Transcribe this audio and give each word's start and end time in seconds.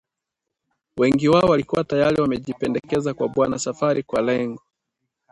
Wengi 0.97 1.27
wao 1.27 1.49
walikuwa 1.49 1.83
tayari 1.83 2.21
wamejipendekeza 2.21 3.13
kwa 3.13 3.27
Bwana 3.27 3.59
Safari 3.59 4.03
kwa 4.03 4.21
lengo 4.21 4.61